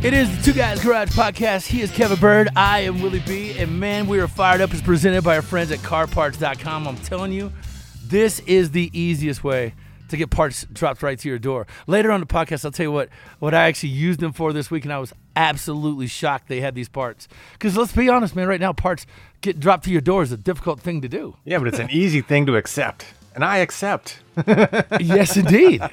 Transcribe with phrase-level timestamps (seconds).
[0.00, 1.66] It is the Two Guys Garage Podcast.
[1.66, 2.48] He is Kevin Bird.
[2.54, 3.58] I am Willie B.
[3.58, 4.72] And man, we are fired up.
[4.72, 6.86] It's presented by our friends at CarParts.com.
[6.86, 7.52] I'm telling you,
[8.04, 9.74] this is the easiest way
[10.10, 11.66] to get parts dropped right to your door.
[11.88, 13.08] Later on the podcast, I'll tell you what
[13.40, 16.76] what I actually used them for this week, and I was absolutely shocked they had
[16.76, 17.26] these parts.
[17.54, 19.04] Because let's be honest, man, right now parts
[19.40, 21.36] get dropped to your door is a difficult thing to do.
[21.44, 23.04] Yeah, but it's an easy thing to accept.
[23.34, 24.20] And I accept.
[25.00, 25.82] yes, indeed.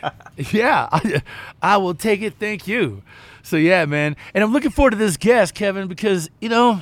[0.51, 1.21] Yeah, I,
[1.61, 2.35] I will take it.
[2.39, 3.01] Thank you.
[3.45, 6.81] So yeah, man, and I'm looking forward to this guest, Kevin, because you know,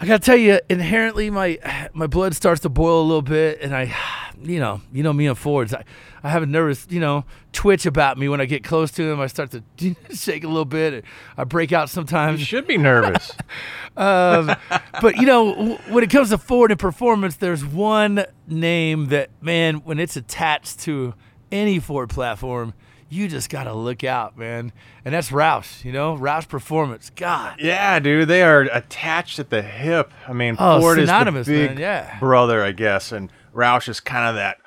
[0.00, 3.76] I gotta tell you, inherently my my blood starts to boil a little bit, and
[3.76, 3.94] I,
[4.42, 5.84] you know, you know me and Fords, I,
[6.24, 9.20] I have a nervous, you know, twitch about me when I get close to him.
[9.20, 9.62] I start to
[10.14, 11.04] shake a little bit.
[11.36, 12.40] I break out sometimes.
[12.40, 13.32] You should be nervous.
[13.98, 14.56] um,
[15.02, 19.76] but you know, when it comes to Ford and performance, there's one name that man,
[19.84, 21.12] when it's attached to
[21.52, 22.72] any Ford platform
[23.08, 24.72] you just got to look out, man.
[25.04, 27.10] And that's Roush, you know, Roush Performance.
[27.14, 27.60] God.
[27.60, 30.12] Yeah, dude, they are attached at the hip.
[30.26, 32.18] I mean, oh, Ford is the big man, yeah.
[32.18, 34.58] brother, I guess, and Roush is kind of that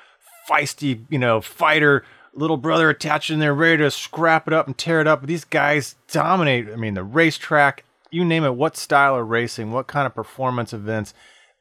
[0.48, 4.76] feisty, you know, fighter little brother attached in there, ready to scrap it up and
[4.76, 5.26] tear it up.
[5.26, 6.68] These guys dominate.
[6.70, 10.72] I mean, the racetrack, you name it, what style of racing, what kind of performance
[10.72, 11.12] events.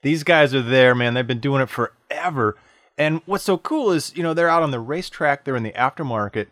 [0.01, 1.13] These guys are there, man.
[1.13, 2.55] They've been doing it forever.
[2.97, 5.71] And what's so cool is, you know, they're out on the racetrack, they're in the
[5.71, 6.47] aftermarket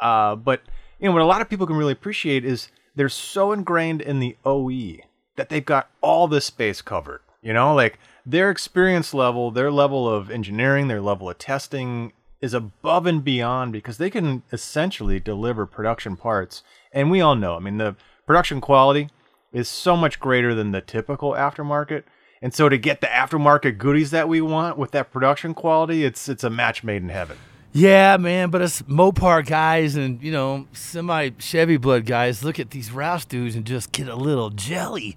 [0.00, 0.62] uh, but
[0.98, 4.20] you know what a lot of people can really appreciate is they're so ingrained in
[4.20, 4.98] the OE
[5.36, 7.20] that they've got all this space covered.
[7.42, 12.54] You know, like their experience level, their level of engineering, their level of testing is
[12.54, 16.62] above and beyond because they can essentially deliver production parts.
[16.92, 17.96] And we all know, I mean, the
[18.26, 19.10] production quality
[19.52, 22.02] is so much greater than the typical aftermarket.
[22.42, 26.28] And so to get the aftermarket goodies that we want with that production quality, it's
[26.28, 27.38] it's a match made in heaven.
[27.76, 32.70] Yeah, man, but us Mopar guys and, you know, semi Chevy blood guys look at
[32.70, 35.14] these Roush dudes and just get a little jelly.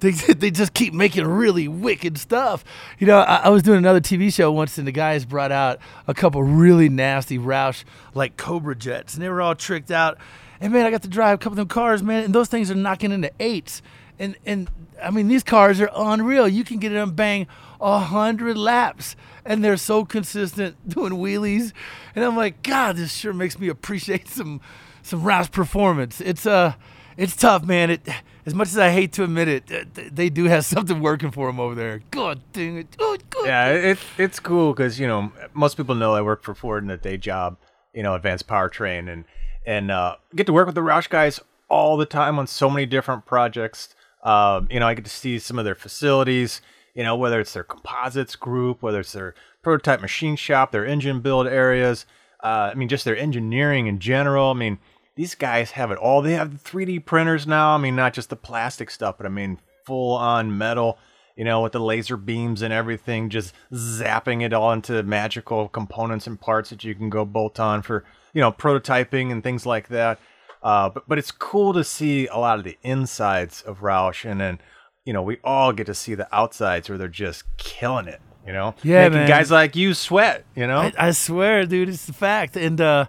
[0.00, 2.64] They, they just keep making really wicked stuff.
[2.98, 5.78] You know, I, I, was doing another TV show once, and the guys brought out
[6.08, 10.18] a couple really nasty Roush, like Cobra jets, and they were all tricked out.
[10.60, 12.72] And man, I got to drive a couple of them cars, man, and those things
[12.72, 13.82] are knocking into eights.
[14.20, 14.70] And, and
[15.02, 16.46] I mean, these cars are unreal.
[16.46, 17.46] You can get them bang
[17.80, 21.72] a hundred laps, and they're so consistent doing wheelies.
[22.14, 24.60] And I'm like, God, this sure makes me appreciate some
[25.02, 26.20] some Roush performance.
[26.20, 26.74] It's uh,
[27.16, 27.90] it's tough, man.
[27.90, 28.06] It
[28.46, 31.58] as much as I hate to admit it, they do have something working for them
[31.58, 32.02] over there.
[32.10, 32.96] God dang it!
[32.98, 33.46] Oh, God.
[33.46, 36.90] Yeah, it's it's cool because you know most people know I work for Ford in
[36.90, 37.56] a day job,
[37.94, 39.24] you know, advanced powertrain, and
[39.64, 42.84] and uh, get to work with the Roush guys all the time on so many
[42.84, 43.94] different projects.
[44.22, 46.60] Um, you know, I get to see some of their facilities,
[46.94, 51.20] you know, whether it's their composites group, whether it's their prototype machine shop, their engine
[51.20, 52.06] build areas.
[52.42, 54.50] Uh, I mean, just their engineering in general.
[54.50, 54.78] I mean,
[55.16, 56.22] these guys have it all.
[56.22, 57.74] They have 3D printers now.
[57.74, 60.98] I mean, not just the plastic stuff, but I mean, full on metal,
[61.36, 66.26] you know, with the laser beams and everything, just zapping it all into magical components
[66.26, 69.88] and parts that you can go bolt on for, you know, prototyping and things like
[69.88, 70.18] that.
[70.62, 74.40] Uh, but but it's cool to see a lot of the insides of Roush, and
[74.40, 74.60] then
[75.04, 78.20] you know we all get to see the outsides where they're just killing it.
[78.46, 79.28] You know, yeah, making man.
[79.28, 80.44] guys like you sweat.
[80.54, 82.56] You know, I, I swear, dude, it's the fact.
[82.56, 83.06] And uh,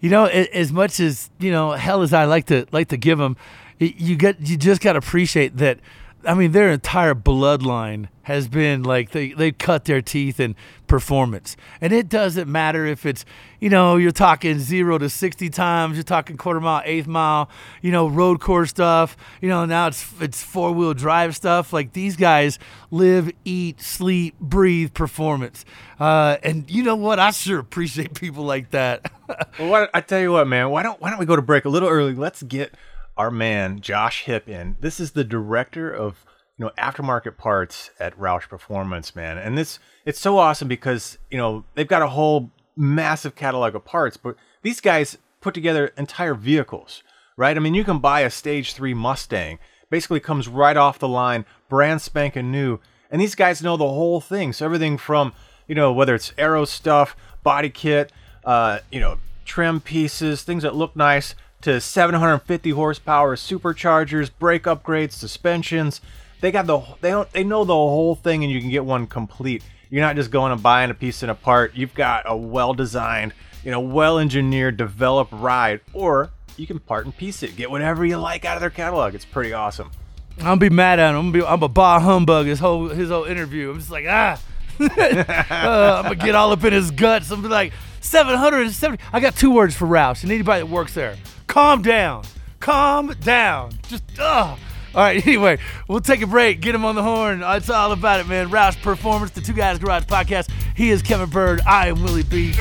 [0.00, 3.18] you know, as much as you know, hell as I like to like to give
[3.18, 3.36] them,
[3.78, 5.80] you get you just got to appreciate that
[6.26, 10.56] I mean, their entire bloodline has been like they they cut their teeth in
[10.86, 13.24] performance, and it doesn't matter if it's
[13.60, 17.50] you know you're talking zero to sixty times, you're talking quarter mile, eighth mile,
[17.82, 21.72] you know road course stuff, you know now it's it's four wheel drive stuff.
[21.72, 22.58] Like these guys
[22.90, 25.64] live, eat, sleep, breathe performance,
[26.00, 27.18] uh, and you know what?
[27.18, 29.12] I sure appreciate people like that.
[29.58, 30.70] well, I tell you what, man.
[30.70, 32.14] Why don't why don't we go to break a little early?
[32.14, 32.74] Let's get
[33.16, 34.76] our man Josh Hipp in.
[34.80, 36.24] This is the director of
[36.58, 39.38] you know aftermarket parts at Roush Performance, man.
[39.38, 43.84] And this it's so awesome because you know they've got a whole massive catalog of
[43.84, 47.02] parts, but these guys put together entire vehicles,
[47.36, 47.56] right?
[47.56, 49.58] I mean, you can buy a Stage Three Mustang,
[49.90, 54.20] basically comes right off the line, brand spanking new, and these guys know the whole
[54.20, 54.52] thing.
[54.52, 55.32] So everything from
[55.68, 58.12] you know whether it's aero stuff, body kit,
[58.44, 61.34] uh, you know trim pieces, things that look nice
[61.64, 66.02] to 750 horsepower superchargers, brake upgrades, suspensions.
[66.40, 69.06] They got the they don't they know the whole thing, and you can get one
[69.06, 69.62] complete.
[69.88, 71.74] You're not just going and buying a piece and a part.
[71.74, 73.32] You've got a well-designed,
[73.62, 77.56] you know, well-engineered, developed ride, or you can part and piece it.
[77.56, 79.14] Get whatever you like out of their catalog.
[79.14, 79.90] It's pretty awesome.
[80.38, 81.16] I'm gonna be mad at him.
[81.16, 83.70] I'm be I'm a bah humbug his whole his whole interview.
[83.70, 84.38] I'm just like ah.
[84.80, 87.30] uh, I'm gonna get all up in his guts.
[87.30, 87.72] I'm like
[88.02, 89.02] 770.
[89.14, 92.24] I got two words for Roush and anybody that works there calm down.
[92.60, 93.72] Calm down.
[93.88, 94.58] Just, ugh.
[94.94, 95.58] All right, anyway,
[95.88, 96.60] we'll take a break.
[96.60, 97.42] Get him on the horn.
[97.44, 98.48] It's all about it, man.
[98.48, 100.50] Roush Performance, the Two Guys Garage podcast.
[100.76, 101.60] He is Kevin Bird.
[101.66, 102.54] I am Willie B.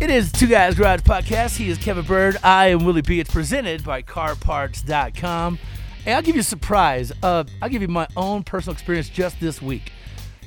[0.00, 1.56] It is Two Guys Garage podcast.
[1.56, 2.38] He is Kevin Bird.
[2.42, 3.20] I am Willie B.
[3.20, 5.58] It's presented by CarParts.com.
[6.06, 7.12] And I'll give you a surprise.
[7.22, 9.92] Uh, I'll give you my own personal experience just this week.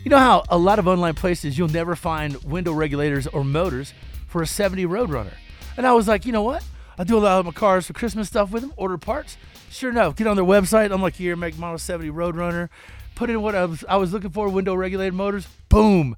[0.04, 3.94] You know how a lot of online places you'll never find window regulators or motors
[4.28, 5.36] for a 70 Roadrunner.
[5.78, 6.62] And I was like, you know what?
[6.98, 9.38] I do a lot of my cars for Christmas stuff with them, order parts.
[9.70, 10.92] Sure enough, get on their website.
[10.92, 12.68] I'm like, here, make model 70 Roadrunner.
[13.16, 15.48] Put in what I was, I was looking for, window regulated motors.
[15.70, 16.18] Boom.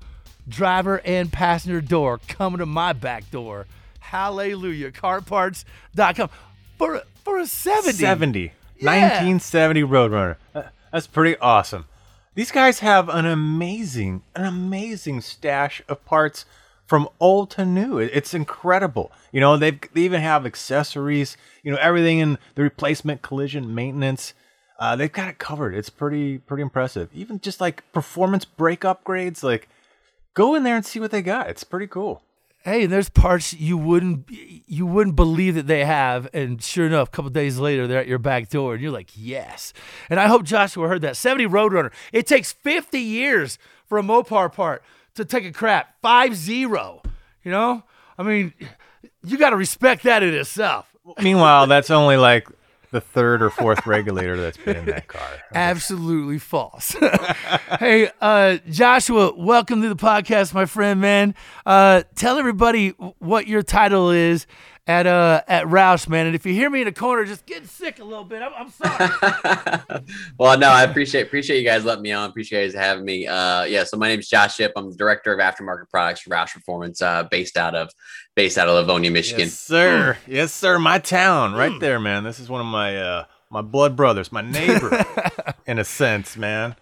[0.49, 3.67] Driver and passenger door coming to my back door.
[3.99, 4.91] Hallelujah.
[4.91, 6.29] Carparts.com.
[6.79, 7.91] For, for a 70.
[7.93, 8.39] 70.
[8.79, 8.91] Yeah.
[8.91, 10.37] 1970 Roadrunner.
[10.91, 11.85] That's pretty awesome.
[12.35, 16.45] These guys have an amazing, an amazing stash of parts
[16.85, 17.97] from old to new.
[17.97, 19.11] It's incredible.
[19.31, 21.37] You know, they've they even have accessories.
[21.63, 24.33] You know, everything in the replacement, collision, maintenance.
[24.77, 25.73] Uh, they've got it covered.
[25.73, 27.09] It's pretty pretty impressive.
[27.13, 29.41] Even just like performance brake upgrades.
[29.41, 29.69] Like,
[30.33, 31.49] go in there and see what they got.
[31.49, 32.21] It's pretty cool
[32.65, 37.07] hey, and there's parts you wouldn't you wouldn't believe that they have, and sure enough,
[37.07, 39.71] a couple days later they're at your back door, and you're like, yes.
[40.09, 41.15] And I hope Joshua heard that.
[41.15, 41.93] 70 Roadrunner.
[42.11, 44.83] It takes 50 years for a Mopar part
[45.13, 46.01] to take a crap.
[46.01, 47.01] Five zero.
[47.43, 47.83] You know,
[48.17, 48.53] I mean,
[49.23, 50.91] you got to respect that in itself.
[51.21, 52.47] Meanwhile, that's only like
[52.95, 55.27] the third or fourth regulator that's been in that car.
[55.53, 56.95] Absolutely false.
[57.79, 61.35] hey, uh, Joshua, welcome to the podcast, my friend, man.
[61.65, 64.47] Uh, tell everybody what your title is
[64.87, 66.27] at uh at Roush, man.
[66.27, 68.41] And if you hear me in a corner, just getting sick a little bit.
[68.41, 70.03] I'm, I'm sorry.
[70.37, 72.29] well, no, I appreciate appreciate you guys letting me on.
[72.29, 73.25] Appreciate you guys having me.
[73.25, 73.83] Uh, yeah.
[73.83, 74.71] So my name is Josh Hipp.
[74.75, 77.91] I'm the director of aftermarket products for Roush Performance, uh, based out of
[78.35, 79.45] based out of Livonia, Michigan.
[79.45, 80.17] Yes, sir.
[80.21, 80.33] Mm.
[80.33, 80.77] Yes, sir.
[80.77, 81.79] My town, right mm.
[81.79, 82.23] there, man.
[82.23, 85.05] This is one of my uh my blood brothers, my neighbor,
[85.65, 86.75] in a sense, man.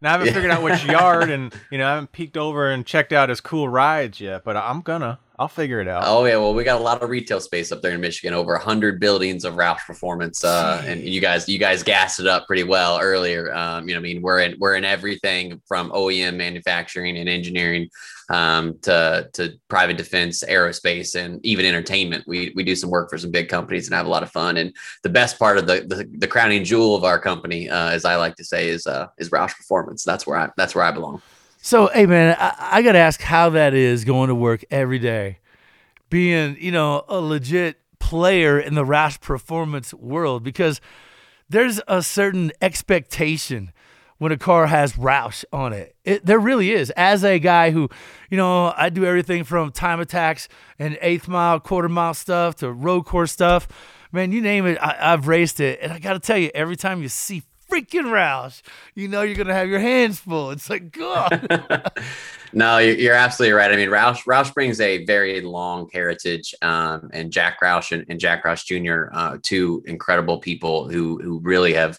[0.00, 0.32] Now I haven't yeah.
[0.32, 3.40] figured out which yard, and you know I haven't peeked over and checked out his
[3.40, 5.18] cool rides yet, but I'm gonna.
[5.40, 6.02] I'll figure it out.
[6.06, 8.58] Oh yeah, well we got a lot of retail space up there in Michigan, over
[8.58, 12.62] hundred buildings of Roush Performance, uh, and you guys you guys gassed it up pretty
[12.62, 13.50] well earlier.
[13.54, 17.88] Um, you know, I mean we're in we're in everything from OEM manufacturing and engineering
[18.28, 22.24] um, to to private defense, aerospace, and even entertainment.
[22.26, 24.58] We we do some work for some big companies and have a lot of fun.
[24.58, 28.04] And the best part of the the, the crowning jewel of our company, uh, as
[28.04, 30.04] I like to say, is uh, is Roush Performance.
[30.04, 31.22] That's where I that's where I belong.
[31.62, 34.98] So, hey man, I, I got to ask how that is going to work every
[34.98, 35.40] day,
[36.08, 40.80] being you know a legit player in the Roush performance world because
[41.50, 43.72] there's a certain expectation
[44.16, 45.94] when a car has Roush on it.
[46.02, 46.24] it.
[46.24, 46.88] There really is.
[46.96, 47.90] As a guy who,
[48.30, 50.48] you know, I do everything from time attacks
[50.78, 53.68] and eighth mile, quarter mile stuff to road course stuff.
[54.12, 55.78] Man, you name it, I, have raced it.
[55.82, 58.62] And I got to tell you, every time you see freaking Roush,
[58.94, 60.50] you know you're gonna have your hands full.
[60.50, 61.92] It's like God.
[62.52, 63.70] no, you're absolutely right.
[63.70, 68.18] I mean, Roush Roush brings a very long heritage, um, and Jack Roush and, and
[68.18, 69.14] Jack Roush Jr.
[69.16, 71.98] Uh, two incredible people who who really have.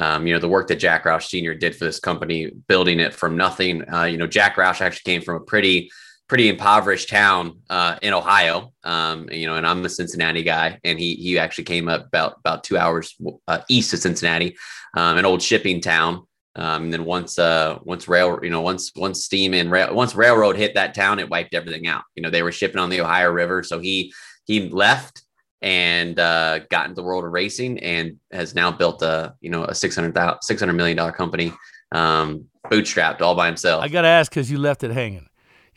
[0.00, 1.56] Um, you know the work that Jack Roush Sr.
[1.56, 3.82] did for this company, building it from nothing.
[3.92, 5.90] Uh, you know, Jack Roush actually came from a pretty
[6.28, 8.72] pretty impoverished town uh, in Ohio.
[8.84, 12.36] Um, you know, and I'm a Cincinnati guy, and he he actually came up about
[12.38, 13.16] about two hours
[13.48, 14.56] uh, east of Cincinnati,
[14.96, 16.24] um, an old shipping town.
[16.56, 20.14] Um, and then once uh, once rail, you know, once once steam and rail, once
[20.14, 22.02] railroad hit that town, it wiped everything out.
[22.14, 24.12] You know, they were shipping on the Ohio River, so he
[24.44, 25.22] he left
[25.60, 29.64] and uh, got into the world of racing and has now built a you know
[29.64, 31.52] a 600 600 million dollar company
[31.92, 33.82] um, bootstrapped all by himself.
[33.82, 35.28] I gotta ask because you left it hanging.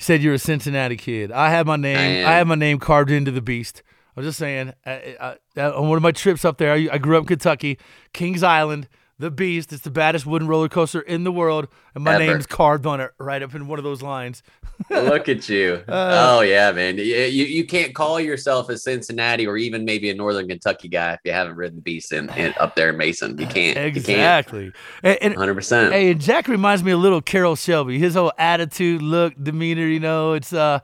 [0.01, 1.31] You said you're a Cincinnati kid.
[1.31, 2.25] I have my name.
[2.25, 3.83] I, I have my name carved into the beast.
[4.17, 4.73] I'm just saying.
[4.83, 7.77] I, I, on one of my trips up there, I, grew up in Kentucky,
[8.11, 8.87] Kings Island
[9.21, 9.71] the Beast.
[9.71, 12.25] It's the baddest wooden roller coaster in the world, and my Ever.
[12.25, 14.43] name's carved on it right up in one of those lines.
[14.89, 15.83] Look at you!
[15.87, 16.97] Uh, oh yeah, man.
[16.97, 21.19] You, you can't call yourself a Cincinnati or even maybe a Northern Kentucky guy if
[21.23, 23.37] you haven't ridden the Beast in, in up there in Mason.
[23.37, 23.77] You can't.
[23.77, 24.73] Exactly.
[25.03, 25.93] Hundred percent.
[25.93, 27.99] Hey, and Jack reminds me a little Carroll Shelby.
[27.99, 29.85] His whole attitude, look, demeanor.
[29.85, 30.79] You know, it's uh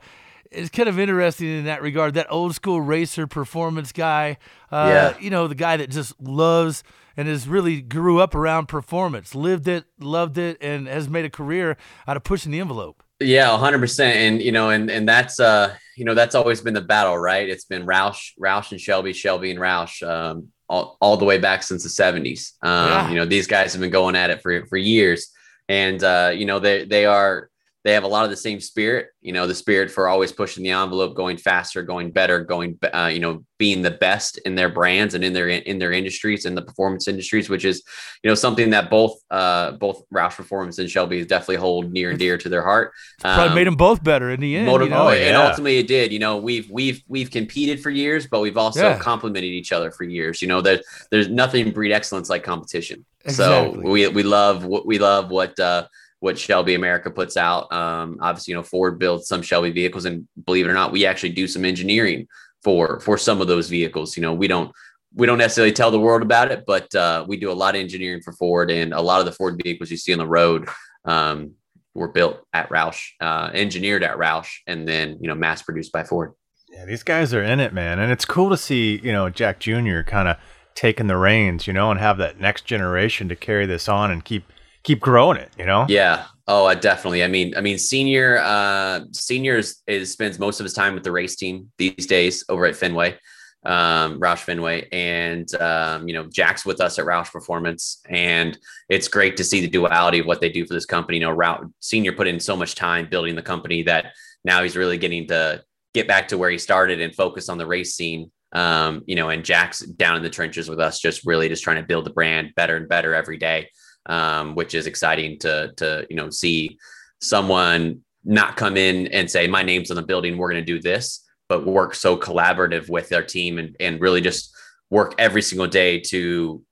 [0.50, 2.14] it's kind of interesting in that regard.
[2.14, 4.38] That old school racer performance guy,
[4.70, 5.18] uh, yeah.
[5.20, 6.82] you know, the guy that just loves
[7.18, 11.30] and has really grew up around performance, lived it, loved it, and has made a
[11.30, 13.02] career out of pushing the envelope.
[13.18, 14.16] Yeah, hundred percent.
[14.16, 17.48] And you know, and and that's uh, you know, that's always been the battle, right?
[17.48, 21.64] It's been Roush, Roush and Shelby, Shelby and Roush, um, all, all the way back
[21.64, 22.52] since the seventies.
[22.62, 23.08] Um, yeah.
[23.08, 25.32] you know, these guys have been going at it for for years,
[25.68, 27.50] and uh, you know, they they are
[27.84, 30.62] they have a lot of the same spirit you know the spirit for always pushing
[30.62, 34.68] the envelope going faster going better going uh, you know being the best in their
[34.68, 37.82] brands and in their in their industries in the performance industries which is
[38.22, 42.18] you know something that both uh both roush performance and shelby definitely hold near and
[42.18, 42.92] dear to their heart
[43.24, 45.08] um, probably made them both better in the end motiv- you know?
[45.08, 45.28] oh, yeah.
[45.28, 48.88] and ultimately it did you know we've we've we've competed for years but we've also
[48.88, 48.98] yeah.
[48.98, 50.80] complemented each other for years you know there's
[51.10, 53.82] there's nothing breed excellence like competition exactly.
[53.82, 55.86] so we we love what we love what uh
[56.20, 57.72] what Shelby America puts out.
[57.72, 61.06] Um, obviously, you know, Ford builds some Shelby vehicles, and believe it or not, we
[61.06, 62.26] actually do some engineering
[62.62, 64.16] for for some of those vehicles.
[64.16, 64.72] You know, we don't
[65.14, 67.80] we don't necessarily tell the world about it, but uh, we do a lot of
[67.80, 70.68] engineering for Ford, and a lot of the Ford vehicles you see on the road
[71.04, 71.52] um,
[71.94, 76.04] were built at Roush, uh, engineered at Roush, and then you know mass produced by
[76.04, 76.32] Ford.
[76.70, 79.60] Yeah, these guys are in it, man, and it's cool to see you know Jack
[79.60, 80.02] Jr.
[80.02, 80.36] kind of
[80.74, 84.24] taking the reins, you know, and have that next generation to carry this on and
[84.24, 84.44] keep
[84.88, 85.84] keep growing it, you know?
[85.86, 86.24] Yeah.
[86.46, 87.22] Oh, I definitely.
[87.22, 91.12] I mean, I mean, senior, uh, seniors is spends most of his time with the
[91.12, 93.18] race team these days over at Fenway,
[93.66, 99.08] um, Roush Fenway, and um, you know, Jack's with us at Roush Performance, and it's
[99.08, 101.18] great to see the duality of what they do for this company.
[101.18, 104.74] You know, Roush Senior put in so much time building the company that now he's
[104.76, 108.30] really getting to get back to where he started and focus on the race scene.
[108.52, 111.76] Um, you know, and Jack's down in the trenches with us, just really just trying
[111.76, 113.68] to build the brand better and better every day
[114.08, 116.78] um, which is exciting to to you know see
[117.20, 120.80] someone not come in and say my name's on the building we're going to do
[120.80, 124.54] this but work so collaborative with their team and, and really just
[124.90, 126.62] work every single day to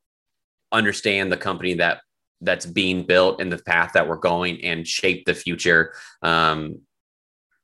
[0.72, 2.00] understand the company that
[2.42, 6.78] that's being built and the path that we're going and shape the future um,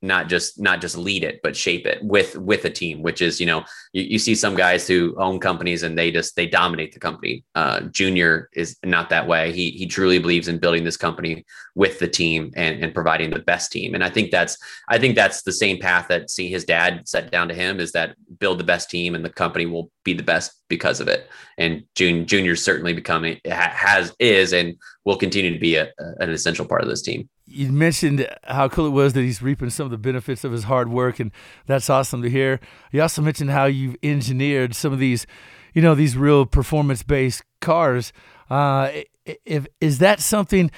[0.03, 3.39] not just not just lead it but shape it with with a team which is
[3.39, 6.93] you know you, you see some guys who own companies and they just they dominate
[6.93, 7.43] the company.
[7.55, 9.53] Uh, junior is not that way.
[9.53, 11.45] He he truly believes in building this company
[11.75, 13.95] with the team and, and providing the best team.
[13.95, 14.57] And i think that's
[14.89, 17.93] i think that's the same path that see his dad set down to him is
[17.93, 21.29] that build the best team and the company will be the best because of it.
[21.57, 26.65] And June, junior's certainly becoming has is and will continue to be a, an essential
[26.65, 29.91] part of this team you mentioned how cool it was that he's reaping some of
[29.91, 31.31] the benefits of his hard work, and
[31.65, 32.59] that's awesome to hear.
[32.91, 35.27] You also mentioned how you've engineered some of these,
[35.73, 38.13] you know, these real performance-based cars.
[38.49, 38.91] Uh,
[39.45, 40.71] if is that something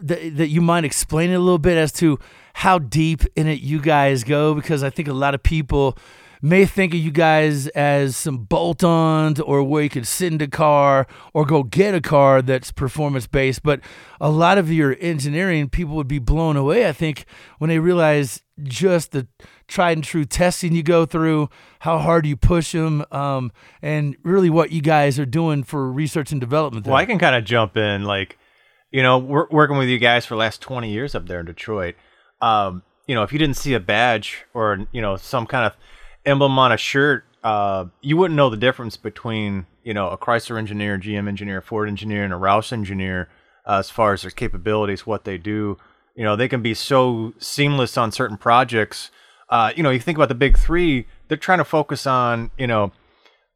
[0.00, 2.18] that that you might explain a little bit as to
[2.54, 4.54] how deep in it you guys go?
[4.54, 5.96] Because I think a lot of people
[6.46, 10.40] may think of you guys as some bolt ons or where you could sit in
[10.40, 13.62] a car or go get a car that's performance based.
[13.62, 13.80] But
[14.20, 17.26] a lot of your engineering, people would be blown away, I think,
[17.58, 19.26] when they realize just the
[19.66, 21.50] tried and true testing you go through,
[21.80, 23.50] how hard you push them, um,
[23.82, 26.84] and really what you guys are doing for research and development.
[26.84, 26.92] There.
[26.92, 28.04] Well, I can kind of jump in.
[28.04, 28.38] Like,
[28.90, 31.46] you know, we're working with you guys for the last 20 years up there in
[31.46, 31.96] Detroit.
[32.40, 35.74] Um, you know, if you didn't see a badge or, you know, some kind of
[36.26, 40.58] emblem on a shirt, uh, you wouldn't know the difference between you know a Chrysler
[40.58, 43.28] engineer, GM engineer, Ford engineer, and a Roush engineer
[43.66, 45.78] uh, as far as their capabilities, what they do.
[46.14, 49.10] You know, they can be so seamless on certain projects.
[49.48, 52.66] Uh, you know, you think about the big three; they're trying to focus on you
[52.66, 52.92] know,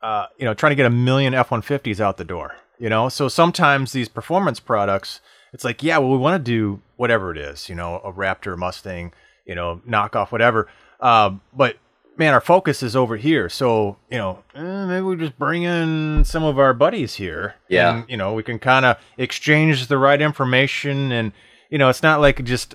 [0.03, 2.57] uh, you know, trying to get a million F one fifties out the door.
[2.79, 5.21] You know, so sometimes these performance products,
[5.53, 7.69] it's like, yeah, well, we want to do whatever it is.
[7.69, 9.13] You know, a Raptor, Mustang
[9.51, 10.69] you know, knockoff, whatever.
[11.01, 11.77] Uh, but
[12.17, 13.49] man, our focus is over here.
[13.49, 17.55] So, you know, eh, maybe we just bring in some of our buddies here.
[17.69, 17.97] Yeah.
[17.97, 21.13] And, you know, we can kind of exchange the right information.
[21.13, 21.33] And,
[21.71, 22.75] you know, it's not like just,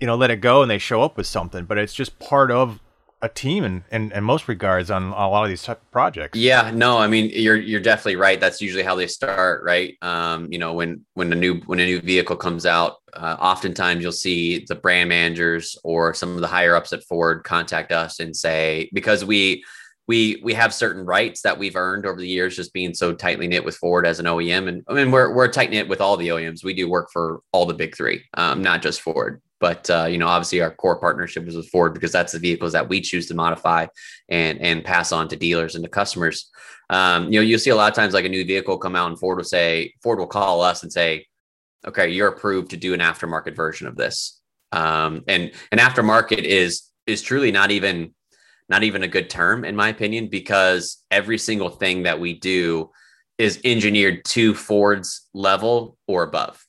[0.00, 2.50] you know, let it go and they show up with something, but it's just part
[2.50, 2.80] of
[3.22, 6.38] a team in, in, in most regards on a lot of these type of projects.
[6.38, 8.38] Yeah, no, I mean you're you're definitely right.
[8.38, 9.96] That's usually how they start, right?
[10.02, 14.02] Um, you know, when when a new when a new vehicle comes out, uh, oftentimes
[14.02, 18.20] you'll see the brand managers or some of the higher ups at Ford contact us
[18.20, 19.64] and say because we
[20.08, 23.48] we we have certain rights that we've earned over the years just being so tightly
[23.48, 26.16] knit with Ford as an OEM and I mean we're we're tight knit with all
[26.16, 26.64] the OEMs.
[26.64, 28.22] We do work for all the big 3.
[28.34, 29.42] Um, not just Ford.
[29.58, 32.72] But uh, you know, obviously, our core partnership is with Ford because that's the vehicles
[32.72, 33.86] that we choose to modify
[34.28, 36.50] and and pass on to dealers and to customers.
[36.90, 39.08] Um, you know, you'll see a lot of times like a new vehicle come out,
[39.08, 41.26] and Ford will say, Ford will call us and say,
[41.86, 44.40] "Okay, you're approved to do an aftermarket version of this."
[44.72, 48.14] Um, and an aftermarket is is truly not even
[48.68, 52.90] not even a good term in my opinion because every single thing that we do
[53.38, 56.64] is engineered to Ford's level or above.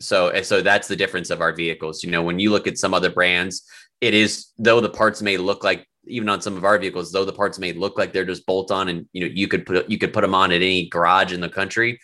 [0.00, 2.02] So so that's the difference of our vehicles.
[2.02, 3.64] You know when you look at some other brands
[4.00, 7.24] it is though the parts may look like even on some of our vehicles though
[7.24, 9.88] the parts may look like they're just bolt on and you know you could put
[9.90, 11.98] you could put them on at any garage in the country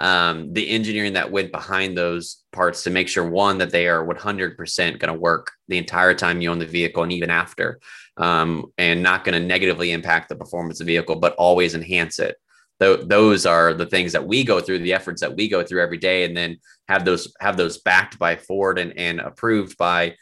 [0.00, 4.06] um, the engineering that went behind those parts to make sure one that they are
[4.06, 7.80] 100% going to work the entire time you own the vehicle and even after
[8.18, 12.18] um, and not going to negatively impact the performance of the vehicle but always enhance
[12.18, 12.36] it.
[12.80, 15.82] Th- those are the things that we go through the efforts that we go through
[15.82, 16.58] every day and then
[16.88, 20.14] have those have those backed by ford and, and approved by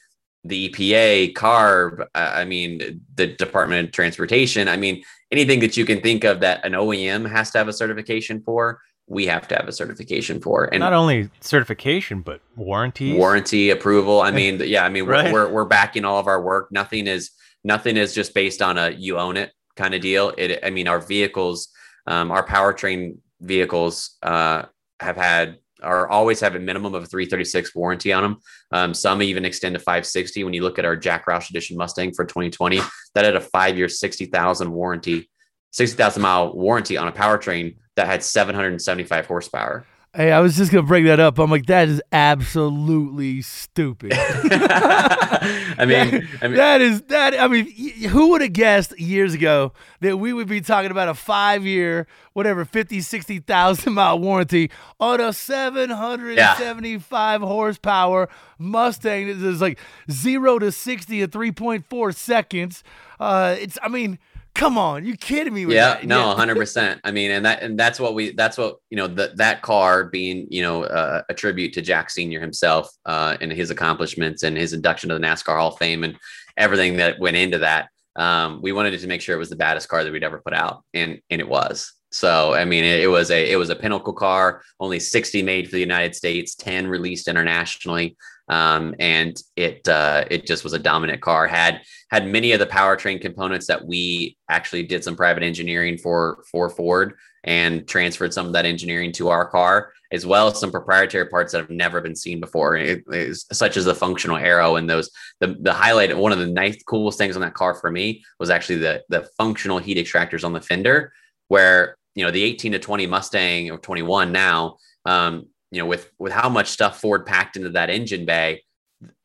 [0.45, 4.69] the epa carb i mean the department of transportation.
[4.69, 7.73] I mean anything that you can think of that an oem has to have a
[7.73, 10.65] certification for we have to have a certification for.
[10.65, 14.21] And not only certification but warranty warranty approval.
[14.21, 15.33] I mean yeah i mean right.
[15.33, 16.73] we're, we're backing all of our work.
[16.73, 17.31] Nothing is
[17.67, 20.89] nothing is just based on a you own it kind of deal it i mean
[20.89, 21.69] our vehicles
[22.07, 24.63] um, our powertrain vehicles uh,
[25.01, 28.37] have had are always have a minimum of a 336 warranty on them.
[28.73, 30.43] Um, some even extend to 560.
[30.45, 32.81] When you look at our Jack Roush Edition Mustang for 2020,
[33.15, 35.29] that had a five year, 60,000 warranty,
[35.73, 39.87] 60,000 mile warranty on a powertrain that had 775 horsepower.
[40.17, 41.39] Hey, I was just gonna bring that up.
[41.39, 44.13] I'm like, that is absolutely stupid.
[44.15, 47.39] I, mean, I mean, that is that.
[47.39, 47.71] I mean,
[48.09, 52.07] who would have guessed years ago that we would be talking about a five year,
[52.33, 57.47] whatever, 50, 60,000 mile warranty on a 775 yeah.
[57.47, 59.79] horsepower Mustang that is like
[60.11, 62.83] zero to 60 in 3.4 seconds.
[63.21, 64.19] Uh, it's, I mean,
[64.57, 65.67] Come on, you kidding me?
[65.67, 66.07] yeah, that?
[66.07, 67.01] no, hundred percent.
[67.05, 70.05] I mean, and that and that's what we that's what you know that that car
[70.05, 74.57] being you know uh, a tribute to Jack Senior himself uh, and his accomplishments and
[74.57, 76.17] his induction to the NASCAR Hall of Fame and
[76.57, 77.89] everything that went into that.
[78.17, 80.55] Um, we wanted to make sure it was the baddest car that we'd ever put
[80.55, 81.93] out, and and it was.
[82.11, 84.63] So I mean, it, it was a it was a pinnacle car.
[84.81, 88.17] Only sixty made for the United States, ten released internationally
[88.49, 91.47] um, and it uh, it just was a dominant car.
[91.47, 96.45] had had many of the powertrain components that we actually did some private engineering for
[96.51, 100.71] for Ford and transferred some of that engineering to our car, as well as some
[100.71, 103.05] proprietary parts that have never been seen before, it,
[103.53, 105.11] such as the functional aero and those.
[105.41, 108.51] The the highlight, one of the nice coolest things on that car for me was
[108.51, 111.13] actually the the functional heat extractors on the fender,
[111.49, 116.11] where you know the 18 to 20 Mustang or 21 now um, you know, with
[116.19, 118.63] with how much stuff Ford packed into that engine bay,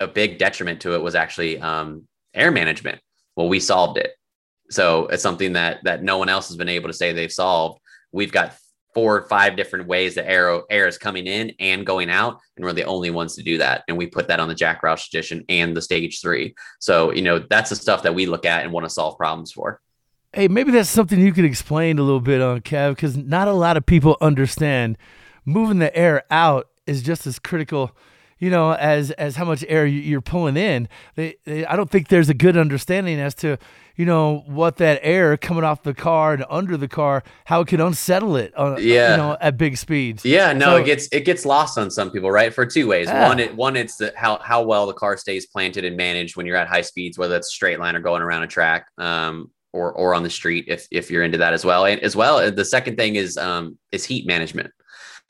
[0.01, 2.99] a big detriment to it was actually um, air management.
[3.37, 4.11] Well, we solved it.
[4.69, 7.79] So it's something that that no one else has been able to say they've solved.
[8.11, 8.53] We've got
[8.93, 12.65] four or five different ways that air air is coming in and going out, and
[12.65, 13.83] we're the only ones to do that.
[13.87, 16.53] And we put that on the Jack Roush edition and the Stage Three.
[16.81, 19.53] So you know that's the stuff that we look at and want to solve problems
[19.53, 19.79] for.
[20.33, 23.53] Hey, maybe that's something you could explain a little bit on Kev, because not a
[23.53, 24.97] lot of people understand
[25.45, 27.95] moving the air out is just as critical
[28.41, 30.89] you know, as as how much air you're pulling in.
[31.15, 33.59] They, they, I don't think there's a good understanding as to,
[33.95, 37.67] you know, what that air coming off the car and under the car, how it
[37.67, 38.53] could unsettle it.
[38.57, 39.11] On, yeah.
[39.11, 40.25] You know, at big speeds.
[40.25, 40.53] Yeah.
[40.53, 42.51] No, so, it gets it gets lost on some people, right?
[42.51, 43.07] For two ways.
[43.07, 43.27] Yeah.
[43.27, 46.47] One, it one it's the, how how well the car stays planted and managed when
[46.47, 48.87] you're at high speeds, whether it's straight line or going around a track.
[48.97, 51.85] Um, or, or on the street if, if you're into that as well.
[51.85, 54.69] And as well, the second thing is um, is heat management.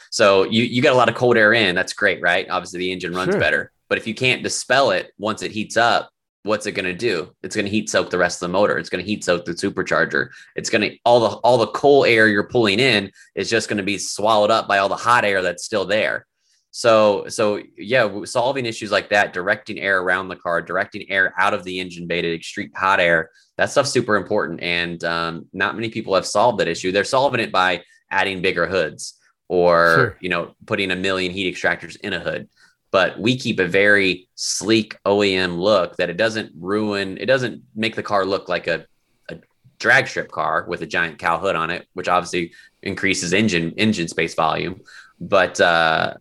[0.10, 1.76] So you you get a lot of cold air in.
[1.76, 2.50] That's great, right?
[2.50, 3.40] Obviously, the engine runs sure.
[3.40, 3.72] better.
[3.90, 6.10] But if you can't dispel it once it heats up,
[6.44, 7.34] what's it going to do?
[7.44, 8.78] It's going to heat soak the rest of the motor.
[8.78, 10.30] It's going to heat soak the supercharger.
[10.56, 13.78] It's going to all the all the cold air you're pulling in is just going
[13.78, 16.26] to be swallowed up by all the hot air that's still there.
[16.72, 21.54] So, so yeah, solving issues like that, directing air around the car, directing air out
[21.54, 24.62] of the engine bay to extreme hot air, that stuff's super important.
[24.62, 26.94] And um, not many people have solved that issue.
[26.94, 29.18] They're solving it by adding bigger hoods
[29.52, 30.18] or sure.
[30.22, 32.48] you know putting a million heat extractors in a hood.
[32.90, 37.18] But we keep a very sleek OEM look that it doesn't ruin.
[37.18, 38.86] It doesn't make the car look like a,
[39.30, 39.38] a
[39.78, 44.08] drag strip car with a giant cow hood on it, which obviously increases engine engine
[44.08, 44.82] space volume.
[45.20, 46.16] But uh,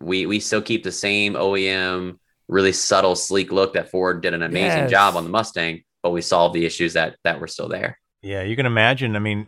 [0.00, 2.18] we we still keep the same OEM,
[2.48, 4.90] really subtle, sleek look that Ford did an amazing yes.
[4.90, 7.98] job on the Mustang, but we solved the issues that that were still there.
[8.20, 9.16] Yeah, you can imagine.
[9.16, 9.46] I mean,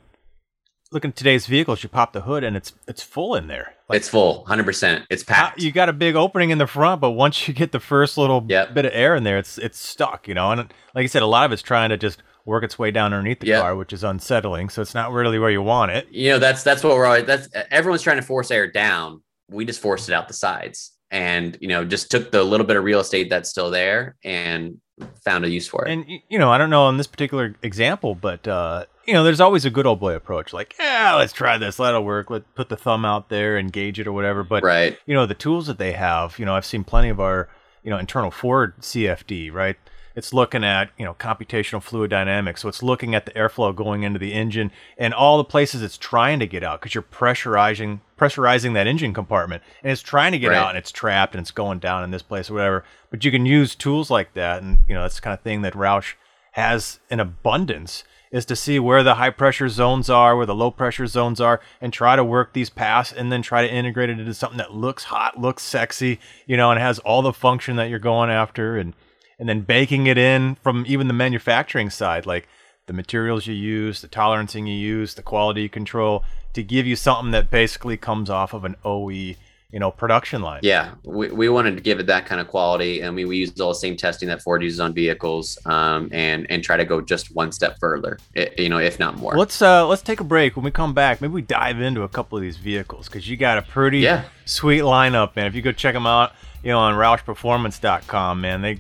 [0.97, 1.83] look at today's vehicles.
[1.83, 3.75] You pop the hood and it's it's full in there.
[3.89, 5.05] Like, it's full, hundred percent.
[5.11, 5.61] It's packed.
[5.61, 8.45] You got a big opening in the front, but once you get the first little
[8.49, 8.75] yep.
[8.75, 10.27] bit of air in there, it's it's stuck.
[10.27, 10.61] You know, and
[10.95, 13.41] like I said, a lot of it's trying to just work its way down underneath
[13.41, 13.61] the yep.
[13.61, 14.69] car, which is unsettling.
[14.71, 16.09] So it's not really where you want it.
[16.11, 17.27] You know, that's that's what we're always.
[17.27, 21.57] That's everyone's trying to force air down, we just forced it out the sides and
[21.61, 24.81] you know just took the little bit of real estate that's still there and
[25.21, 25.93] found a use for it.
[25.93, 29.41] And you know i don't know on this particular example but uh you know there's
[29.41, 32.69] always a good old boy approach like yeah let's try this that'll work let put
[32.69, 34.99] the thumb out there engage it or whatever but right.
[35.07, 37.49] you know the tools that they have you know i've seen plenty of our
[37.83, 39.77] you know internal ford cfd right
[40.17, 44.03] it's looking at you know computational fluid dynamics so it's looking at the airflow going
[44.03, 48.01] into the engine and all the places it's trying to get out because you're pressurizing
[48.19, 50.57] pressurizing that engine compartment and it's trying to get right.
[50.57, 53.31] out and it's trapped and it's going down in this place or whatever but you
[53.31, 56.15] can use tools like that and you know that's the kind of thing that roush
[56.53, 58.03] has in abundance
[58.33, 61.61] is to see where the high pressure zones are, where the low pressure zones are,
[61.81, 64.75] and try to work these paths and then try to integrate it into something that
[64.75, 68.77] looks hot, looks sexy, you know, and has all the function that you're going after.
[68.77, 68.95] And
[69.39, 72.49] and then baking it in from even the manufacturing side, like
[72.87, 77.33] the materials you use, the tolerancing you use, the quality control to give you something
[77.33, 80.61] that basically comes off of an OE, you know, production line.
[80.63, 83.05] Yeah, we, we wanted to give it that kind of quality.
[83.05, 86.47] I mean, we used all the same testing that Ford uses on vehicles, um, and
[86.49, 88.19] and try to go just one step further,
[88.57, 89.37] you know, if not more.
[89.37, 90.57] Let's uh let's take a break.
[90.57, 93.37] When we come back, maybe we dive into a couple of these vehicles because you
[93.37, 94.25] got a pretty yeah.
[94.45, 95.47] sweet lineup, man.
[95.47, 98.79] If you go check them out, you know, on RoushPerformance.com, man, they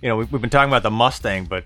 [0.00, 1.64] you know, we, have been talking about the Mustang, but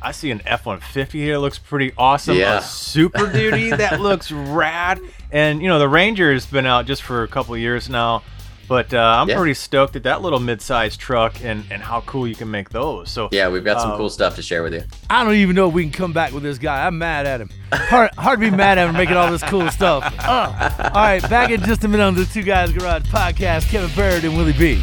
[0.00, 1.38] I see an F 150 here.
[1.38, 2.36] looks pretty awesome.
[2.36, 2.58] Yeah.
[2.58, 5.00] A Super Duty that looks rad.
[5.30, 8.22] And, you know, the Ranger has been out just for a couple years now.
[8.68, 9.36] But uh, I'm yeah.
[9.36, 13.10] pretty stoked at that little mid-sized truck and, and how cool you can make those.
[13.10, 14.82] So yeah, we've got some uh, cool stuff to share with you.
[15.10, 16.86] I don't even know if we can come back with this guy.
[16.86, 17.50] I'm mad at him.
[17.72, 20.04] Hard, hard to be mad at him making all this cool stuff.
[20.20, 23.68] Uh, all right, back in just a minute on the Two Guys Garage podcast.
[23.68, 24.82] Kevin Bird and Willie B.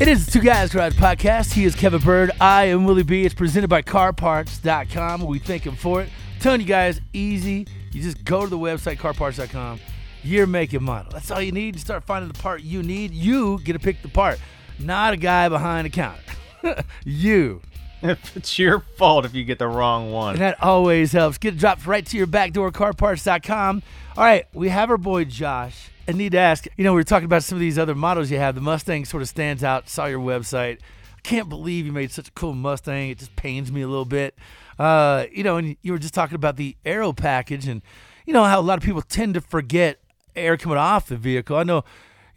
[0.00, 1.52] It is the Two Guys Garage Podcast.
[1.52, 2.30] He is Kevin Bird.
[2.40, 3.24] I am Willie B.
[3.24, 5.22] It's presented by CarParts.com.
[5.26, 6.08] We thank him for it.
[6.34, 7.66] I'm telling you guys, easy.
[7.90, 9.80] You just go to the website, CarParts.com.
[10.22, 11.10] Year, make, and model.
[11.10, 11.74] That's all you need.
[11.74, 13.12] You start finding the part you need.
[13.12, 14.38] You get to pick the part,
[14.78, 16.22] not a guy behind the counter.
[17.04, 17.60] you.
[18.00, 20.34] It's your fault if you get the wrong one.
[20.34, 21.38] And that always helps.
[21.38, 23.82] Get it dropped right to your back door, CarParts.com.
[24.16, 27.04] All right, we have our boy Josh I need to ask, you know, we were
[27.04, 28.54] talking about some of these other models you have.
[28.54, 29.90] The Mustang sort of stands out.
[29.90, 30.78] Saw your website.
[30.80, 33.10] I can't believe you made such a cool Mustang.
[33.10, 34.34] It just pains me a little bit.
[34.78, 37.82] Uh, you know, and you were just talking about the aero package and,
[38.24, 40.00] you know, how a lot of people tend to forget
[40.34, 41.58] air coming off the vehicle.
[41.58, 41.84] I know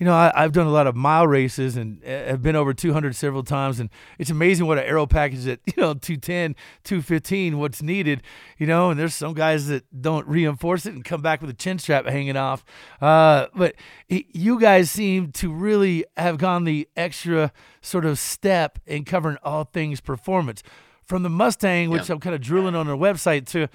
[0.01, 2.73] you know, I, have done a lot of mile races and uh, have been over
[2.73, 3.79] 200 several times.
[3.79, 8.23] And it's amazing what an aero package at, you know, 210, 215, what's needed,
[8.57, 11.53] you know, and there's some guys that don't reinforce it and come back with a
[11.53, 12.65] chin strap hanging off.
[12.99, 13.75] Uh, but
[14.09, 19.37] it, you guys seem to really have gone the extra sort of step in covering
[19.43, 20.63] all things performance.
[21.03, 22.15] From the Mustang, which yeah.
[22.15, 23.67] I'm kind of drooling on their website, to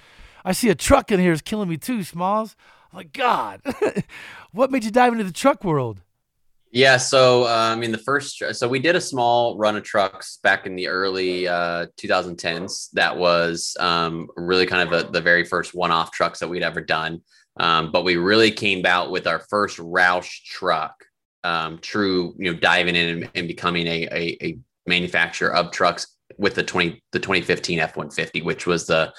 [0.43, 2.57] I see a truck in here is killing me too, Smalls.
[2.91, 3.61] I'm like, God,
[4.51, 6.01] what made you dive into the truck world?
[6.77, 10.37] Yeah, so uh, I mean, the first, so we did a small run of trucks
[10.43, 12.91] back in the early uh, 2010s.
[12.91, 16.81] That was um, really kind of a, the very first one-off trucks that we'd ever
[16.81, 17.23] done.
[17.59, 21.03] Um, but we really came out with our first Roush truck,
[21.43, 26.15] um, true, you know, diving in and, and becoming a, a, a manufacturer of trucks
[26.37, 29.11] with the 20 the 2015 F150, which was the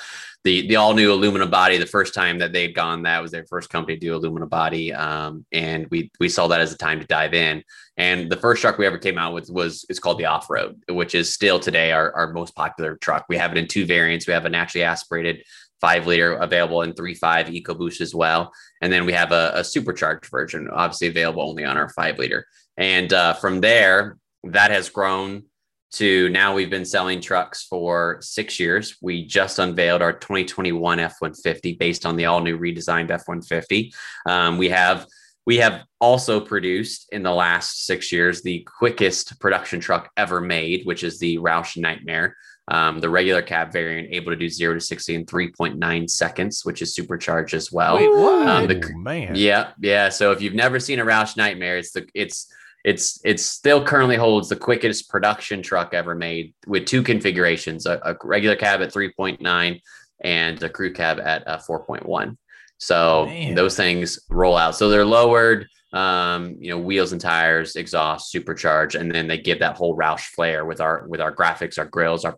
[0.45, 1.79] the the all new aluminum body.
[1.79, 4.93] The first time that they'd gone, that was their first company to do aluminum body,
[4.93, 7.63] um, and we we saw that as a time to dive in.
[7.97, 10.81] And the first truck we ever came out with was it's called the off road,
[10.89, 13.27] which is still today our, our most popular truck.
[13.29, 14.27] We have it in two variants.
[14.27, 15.43] We have a naturally aspirated
[15.81, 19.65] five liter available in three five EcoBoost as well, and then we have a, a
[19.65, 22.47] supercharged version, obviously available only on our five liter.
[22.77, 25.45] And uh, from there, that has grown
[25.93, 28.97] to now we've been selling trucks for six years.
[29.01, 33.93] We just unveiled our 2021 F 150 based on the all new redesigned F 150.
[34.27, 35.07] Um, we have
[35.47, 40.85] we have also produced in the last six years the quickest production truck ever made,
[40.85, 42.37] which is the Roush Nightmare.
[42.71, 46.83] Um, the regular cab variant able to do zero to 60 in 3.9 seconds, which
[46.83, 47.97] is supercharged as well.
[47.97, 48.47] Wait, what?
[48.47, 49.37] Um, the, Ooh, man.
[49.37, 50.11] yeah, yeah.
[50.11, 52.53] So if you've never seen a Roush Nightmare, it's the it's
[52.85, 58.01] it's it's still currently holds the quickest production truck ever made with two configurations: a,
[58.05, 59.81] a regular cab at 3.9
[60.21, 62.37] and a crew cab at uh, 4.1.
[62.79, 63.55] So Man.
[63.55, 64.77] those things roll out.
[64.77, 69.59] So they're lowered, um, you know, wheels and tires, exhaust, supercharged, and then they give
[69.61, 72.35] that whole Roush flair with our with our graphics, our grills, our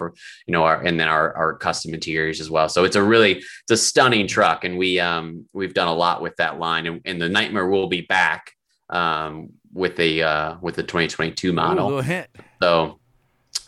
[0.46, 2.68] you know, our and then our our custom interiors as well.
[2.68, 6.22] So it's a really it's a stunning truck, and we um we've done a lot
[6.22, 8.52] with that line, and, and the Nightmare will be back
[8.88, 11.86] um with the uh with the 2022 model.
[11.86, 12.26] little hint.
[12.62, 12.98] So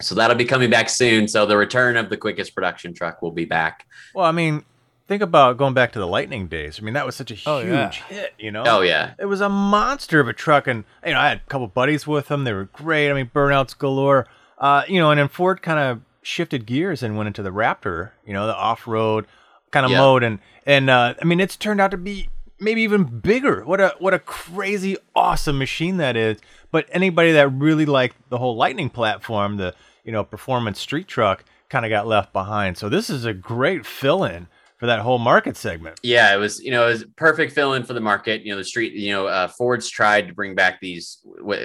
[0.00, 1.28] so that'll be coming back soon.
[1.28, 3.86] So the return of the quickest production truck will be back.
[4.14, 4.64] Well, I mean,
[5.06, 6.78] think about going back to the Lightning days.
[6.80, 7.90] I mean, that was such a huge Oh, yeah.
[7.92, 8.64] hit, you know?
[8.66, 9.14] Oh yeah.
[9.18, 12.06] It was a monster of a truck, and you know, I had a couple buddies
[12.06, 12.44] with them.
[12.44, 13.10] They were great.
[13.10, 14.26] I mean, burnouts galore.
[14.58, 18.10] Uh, you know, and then Ford kind of shifted gears and went into the Raptor.
[18.26, 19.26] You know, the off-road
[19.70, 19.98] kind of Yeah.
[19.98, 22.28] mode, and and uh, I mean, it's turned out to be
[22.62, 23.64] maybe even bigger.
[23.64, 26.38] What a what a crazy awesome machine that is.
[26.70, 31.44] But anybody that really liked the whole Lightning platform, the you know performance street truck,
[31.68, 32.78] kind of got left behind.
[32.78, 34.46] So this is a great fill-in
[34.78, 36.00] for that whole market segment.
[36.02, 38.42] Yeah, it was you know it was perfect fill in for the market.
[38.42, 38.94] You know the street.
[38.94, 41.18] You know uh, Ford's tried to bring back these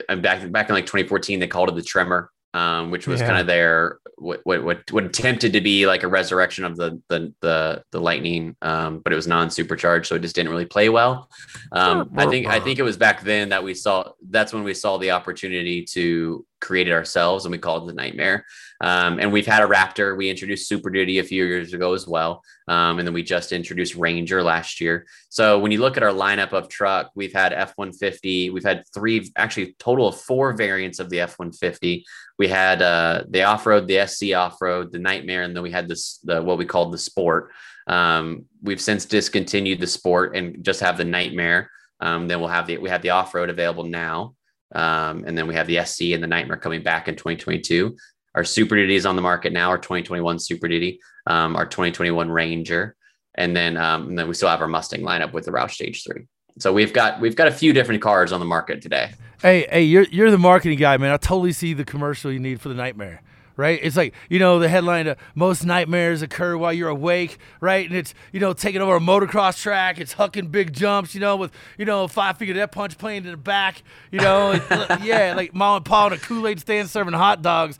[0.08, 1.40] back back in like 2014.
[1.40, 3.28] They called it the Tremor, um, which was Yeah.
[3.28, 7.00] kind of their what, what what what attempted to be like a resurrection of the
[7.08, 10.66] the the, the Lightning, um, but it was non supercharged, so it just didn't really
[10.66, 11.30] play well.
[11.72, 14.74] Um, I think I think it was back then that we saw that's when we
[14.74, 18.44] saw the opportunity to create it ourselves, and we called it the Nightmare.
[18.82, 20.18] Um, and we've had a Raptor.
[20.18, 22.42] We introduced Super Duty a few years ago as well.
[22.68, 25.06] Um, and then we just introduced Ranger last year.
[25.30, 28.84] So when you look at our lineup of truck, we've had F 150, we've had
[28.94, 32.06] three, actually, total of four variants of the F 150.
[32.38, 35.72] We had uh, the off road, the SC off road, the Nightmare, and then we
[35.72, 37.52] had this, the what we called the Sport.
[37.88, 41.72] Um, we've since discontinued the Sport and just have the Nightmare.
[42.00, 44.36] Um, then we'll have the we have the off road available now,
[44.76, 47.96] um, and then we have the SC and the Nightmare coming back in 2022.
[48.36, 49.70] Our Super Duty is on the market now.
[49.70, 52.96] Our 2021 Super Duty, um, our 2021 Ranger,
[53.34, 56.04] and then um, and then we still have our Mustang lineup with the Roush Stage
[56.04, 56.28] Three.
[56.60, 59.12] So we've got we've got a few different cars on the market today.
[59.42, 61.12] Hey, hey, you're you're the marketing guy, man.
[61.12, 63.22] I totally see the commercial you need for the nightmare.
[63.56, 63.80] Right?
[63.82, 67.88] It's like, you know, the headline uh, most nightmares occur while you're awake, right?
[67.88, 71.36] And it's, you know, taking over a motocross track, it's hucking big jumps, you know,
[71.36, 74.52] with, you know, Five Finger Death Punch playing in the back, you know,
[75.02, 77.80] yeah, like mom and pa in a Kool-Aid stand serving hot dogs.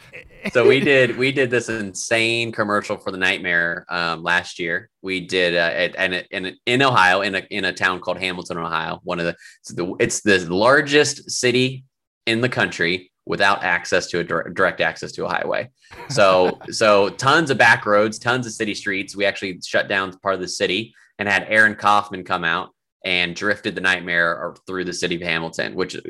[0.54, 4.90] So we did we did this insane commercial for the Nightmare um, last year.
[5.02, 8.58] We did uh, at, and in in Ohio in a in a town called Hamilton,
[8.58, 9.00] Ohio.
[9.04, 11.86] One of the it's the it's the largest city
[12.26, 15.70] in the country without access to a dir- direct access to a highway.
[16.10, 19.16] So so tons of back roads, tons of city streets.
[19.16, 22.70] We actually shut down part of the city and had Aaron Kaufman come out
[23.08, 26.02] and drifted the nightmare or through the city of Hamilton, which is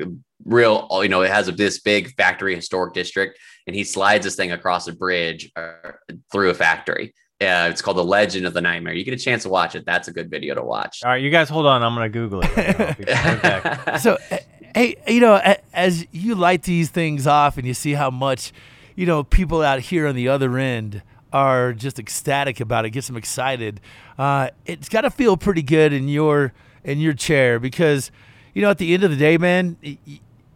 [0.44, 4.34] real, you know, it has a, this big factory historic district, and he slides this
[4.34, 5.92] thing across a bridge uh,
[6.32, 7.14] through a factory.
[7.40, 8.94] Yeah, it's called the Legend of the Nightmare.
[8.94, 9.86] You get a chance to watch it.
[9.86, 11.04] That's a good video to watch.
[11.04, 11.84] All right, you guys hold on.
[11.84, 12.50] I'm gonna Google it.
[12.56, 13.92] Right now.
[13.92, 14.38] Be so eh,
[14.74, 15.40] hey you know
[15.72, 18.52] as you light these things off and you see how much
[18.96, 23.06] you know people out here on the other end are just ecstatic about it gets
[23.06, 23.80] them excited
[24.18, 26.52] uh, it's got to feel pretty good in your
[26.88, 28.10] in your chair because
[28.54, 29.76] you know at the end of the day man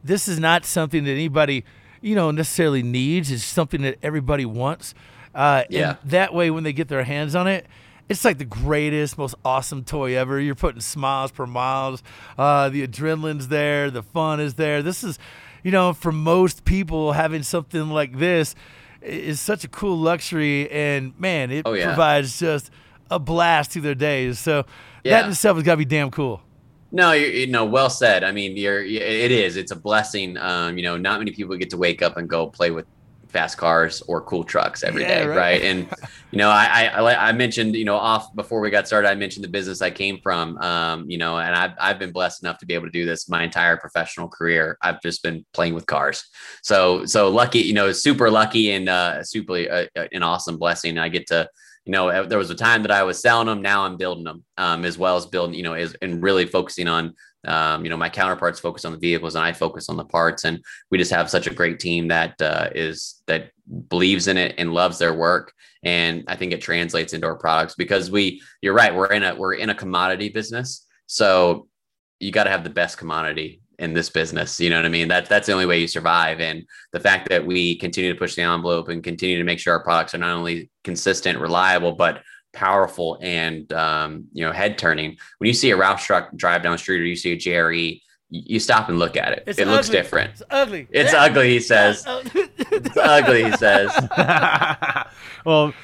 [0.04, 1.64] this is not something that anybody
[2.00, 4.94] you know necessarily needs it's something that everybody wants
[5.34, 5.96] uh, Yeah.
[6.00, 7.66] and that way when they get their hands on it
[8.08, 10.38] it's like the greatest, most awesome toy ever.
[10.38, 12.02] You're putting smiles per miles.
[12.36, 13.90] Uh, the adrenaline's there.
[13.90, 14.82] The fun is there.
[14.82, 15.18] This is,
[15.62, 18.54] you know, for most people, having something like this
[19.00, 20.68] is such a cool luxury.
[20.70, 21.86] And man, it Oh, yeah.
[21.86, 22.70] provides just
[23.10, 24.38] a blast to their days.
[24.40, 24.66] So
[25.04, 25.24] Yeah.
[25.24, 26.42] in itself has got to be damn cool.
[26.90, 28.22] No, you, you know, well said.
[28.22, 29.56] I mean, you're, it is.
[29.56, 30.36] It's a blessing.
[30.36, 32.86] Um, you know, not many people get to wake up and go play with
[33.30, 35.36] fast cars or cool trucks every Yeah, day, right.
[35.36, 35.62] right.
[35.62, 35.88] And
[36.32, 39.14] you know, I, I I I mentioned, you know, off before we got started, I
[39.14, 40.58] mentioned the business I came from.
[40.58, 43.26] Um, you know, and I've I've been blessed enough to be able to do this
[43.30, 44.76] my entire professional career.
[44.82, 46.22] I've just been playing with cars.
[46.62, 50.98] So so lucky, you know, super lucky and uh, super uh, an awesome blessing.
[50.98, 51.48] I get to
[51.84, 53.62] you know, there was a time that I was selling them.
[53.62, 56.88] Now I'm building them, um, as well as building, you know, is and really focusing
[56.88, 57.14] on
[57.44, 60.44] Um, you know, my counterparts focus on the vehicles and I focus on the parts.
[60.44, 63.50] And we just have such a great team that uh, is that
[63.88, 65.52] believes in it and loves their work.
[65.82, 69.34] And I think it translates into our products because we, you're right, we're in a
[69.34, 70.86] we're in a commodity business.
[71.06, 71.66] So
[72.20, 74.58] you got to have the best commodity in this business.
[74.60, 75.08] You know what I mean?
[75.08, 76.40] That that's the only way you survive.
[76.40, 79.74] And the fact that we continue to push the envelope and continue to make sure
[79.74, 82.22] our products are not only consistent, reliable, but
[82.54, 85.16] powerful and um, you know head turning.
[85.38, 88.00] When you see a Roush truck drive down the street or you see a JRE,
[88.30, 89.44] you stop and look at it.
[89.46, 89.74] It's it ugly.
[89.74, 90.30] looks different.
[90.32, 90.86] It's ugly.
[90.90, 91.24] It's Yeah.
[91.24, 92.06] ugly, he says.
[92.74, 93.90] It's ugly, he says.
[95.44, 95.74] well,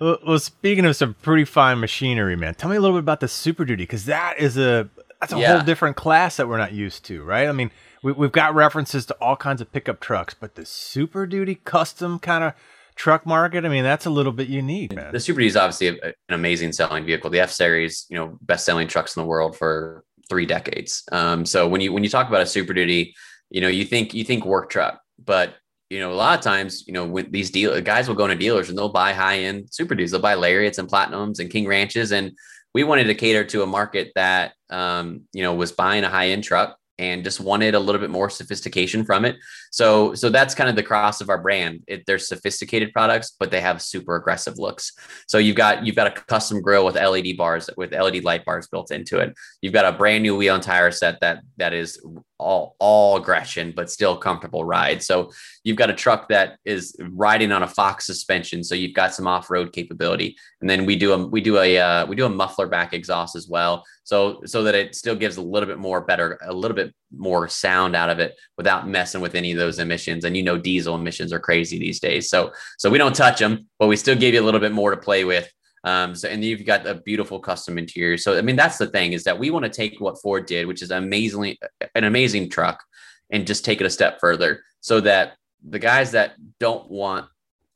[0.00, 3.20] well, well, speaking of some pretty fine machinery, man, tell me a little bit about
[3.20, 4.88] the Super Duty because that is a
[5.20, 5.52] that's a Yeah.
[5.56, 7.48] whole different class that we're not used to, right?
[7.48, 7.70] I mean,
[8.02, 12.18] we, we've got references to all kinds of pickup trucks, but the Super Duty custom
[12.18, 12.54] kind of
[12.96, 15.12] truck market, I mean, that's a little bit unique, man.
[15.12, 17.30] The Super Duty is obviously a, an amazing selling vehicle.
[17.30, 21.02] The F Series, you know, best selling trucks in the world for three decades.
[21.12, 23.14] Um, so when you when you talk about a Super Duty,
[23.50, 25.54] you know, you think you think work truck, but
[25.90, 28.36] you know, a lot of times, you know, when these deal guys will go into
[28.36, 31.66] dealers and they'll buy high end Super Duties, they'll buy Lariats and Platinums and King
[31.66, 32.30] Ranches, and
[32.74, 36.28] we wanted to cater to a market that um, you know was buying a high
[36.28, 39.36] end truck and just wanted a little bit more sophistication from it.
[39.72, 41.82] So so that's kind of the cross of our brand.
[41.86, 44.92] It, they're sophisticated products, but they have super aggressive looks.
[45.26, 48.68] So you've got you've got a custom grill with LED bars with LED light bars
[48.68, 49.34] built into it.
[49.62, 51.98] You've got a brand new wheel and tire set that that is
[52.38, 55.02] all all aggression but still comfortable ride.
[55.02, 55.30] So
[55.64, 59.26] you've got a truck that is riding on a Fox suspension, so you've got some
[59.26, 60.36] off-road capability.
[60.60, 63.36] And then we do a we do a uh, we do a muffler back exhaust
[63.36, 66.74] as well, so so that it still gives a little bit more better a little
[66.74, 70.24] bit more sound out of it without messing with any of those emissions.
[70.24, 73.68] And you know diesel emissions are crazy these days, so so we don't touch them,
[73.78, 75.50] but we still give you a little bit more to play with.
[75.84, 78.16] Um, so and you've got a beautiful custom interior.
[78.16, 80.66] So I mean that's the thing is that we want to take what Ford did,
[80.66, 81.58] which is amazingly
[81.94, 82.82] an amazing truck,
[83.30, 87.26] and just take it a step further so that the guys that don't want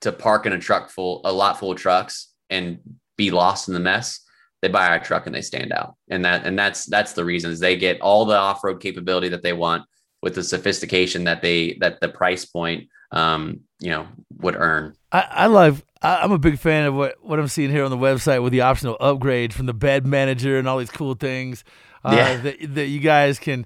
[0.00, 2.78] to park in a truck full a lot full of trucks and
[3.16, 4.23] be lost in the mess
[4.64, 7.60] they buy our truck and they stand out and that and that's that's the reasons
[7.60, 9.82] they get all the off-road capability that they want
[10.22, 14.06] with the sophistication that they that the price point um you know
[14.38, 15.84] would earn I, I love.
[16.02, 18.62] I'm a big fan of what, what I'm seeing here on the website with the
[18.62, 21.62] optional upgrade from the bed manager and all these cool things.
[22.04, 22.36] Uh, Yeah.
[22.38, 23.64] That, that you guys can,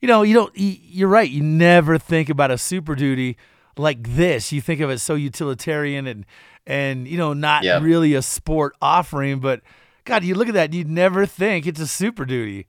[0.00, 0.54] you know, you don't.
[0.56, 1.28] You, you're right.
[1.28, 3.38] You never think about a Super Duty
[3.78, 4.52] like this.
[4.52, 6.26] You think of it so utilitarian and
[6.66, 7.82] and you know not Yep.
[7.82, 9.40] really a sport offering.
[9.40, 9.62] But
[10.10, 12.66] God, you look at that, and you'd never think it's a Super Duty.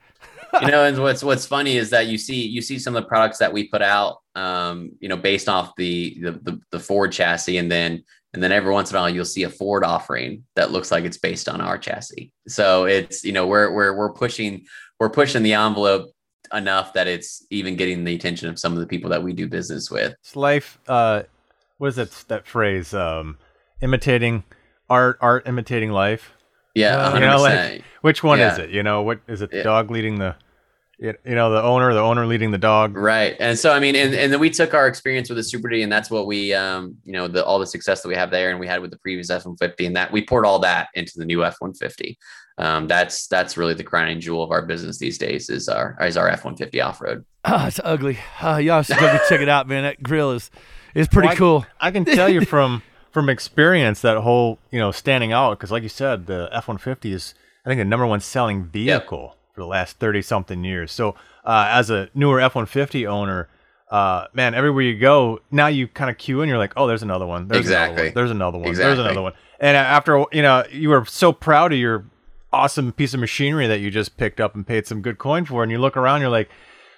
[0.61, 3.07] you know and what's what's funny is that you see you see some of the
[3.07, 7.11] products that we put out um you know based off the the the, the ford
[7.11, 10.43] chassis and then and then every once in a while you'll see a ford offering
[10.55, 14.11] that looks like it's based on our chassis so it's you know we're we're we're
[14.11, 14.63] pushing
[14.99, 16.11] we're pushing the envelope
[16.53, 19.47] enough that it's even getting the attention of some of the people that we do
[19.47, 20.79] business with It's life.
[20.87, 21.23] Uh,
[21.77, 22.93] what is that that phrase?
[22.93, 23.37] Um,
[23.81, 24.43] imitating
[24.89, 26.33] art, art imitating life.
[26.75, 28.69] Yeah Uh, 100% You know, like which one is it?
[28.71, 29.51] You know, what is it?
[29.51, 29.63] The Yeah.
[29.63, 30.35] dog leading the,
[30.97, 32.95] you you know, the owner, the owner leading the dog.
[32.95, 33.35] Right.
[33.39, 35.81] And so, I mean, and, and then we took our experience with the Super D,
[35.83, 38.51] and that's what we, um, you know, the all the success that we have there,
[38.51, 40.89] and we had with the previous F one fifty, and that we poured all that
[40.95, 42.17] into the new F one fifty.
[42.57, 46.17] Um, that's that's really the crowning jewel of our business these days is our is
[46.17, 47.25] our F one fifty off road.
[47.45, 48.19] Ah, it's ugly.
[48.41, 49.83] Ah, y'all should go check it out, man.
[49.83, 50.51] That grill is
[50.93, 51.65] is pretty Well, I- cool.
[51.79, 55.83] I can tell you from from experience that whole you know standing out because like
[55.83, 57.33] you said the F one fifty is
[57.65, 60.91] I think the number one selling vehicle for the last thirty something years.
[60.91, 63.49] So uh, as a newer F one fifty owner,
[63.89, 66.49] uh, man, everywhere you go now you kind of queue in.
[66.49, 67.47] You're like, oh, there's another one.
[67.47, 68.05] There's Another Exactly.
[68.07, 68.13] one.
[68.15, 68.73] There's another one.
[68.73, 69.33] There's another one.
[69.59, 72.05] And after you know you were so proud of your
[72.53, 75.63] awesome piece of machinery that you just picked up and paid some good coin for,
[75.63, 76.49] and you look around, you're like.